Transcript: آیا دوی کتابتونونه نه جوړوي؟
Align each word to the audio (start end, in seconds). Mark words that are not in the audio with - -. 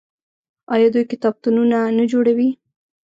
آیا 0.73 0.87
دوی 0.93 1.03
کتابتونونه 1.11 1.77
نه 1.97 2.03
جوړوي؟ 2.11 2.49